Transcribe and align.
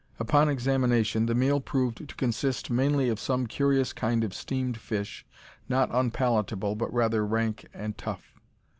Upon 0.17 0.49
examination, 0.49 1.27
the 1.27 1.35
meal 1.35 1.59
proved 1.59 2.09
to 2.09 2.15
consist 2.15 2.71
mainly 2.71 3.07
of 3.07 3.19
some 3.19 3.45
curious 3.45 3.93
kind 3.93 4.23
of 4.23 4.33
steamed 4.33 4.77
fish, 4.79 5.27
not 5.69 5.91
unpalatable 5.93 6.73
but 6.75 6.91
rather 6.91 7.23
rank 7.23 7.67
and 7.71 7.95
tough. 7.95 8.33